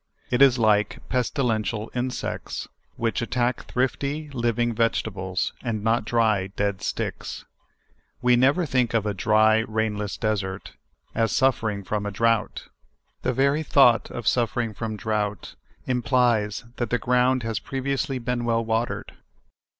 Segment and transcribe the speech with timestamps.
[0.31, 7.45] It is like pestilential insects, which attack thrifty, living vegetables, and not dry, dead sticks.
[8.19, 10.71] We never think of a' dry, rainless desert
[11.13, 12.67] as suffering from a drouth.
[13.21, 15.53] The very thought of suffering from drouth
[15.85, 19.13] implies that the ground has previously been well watered.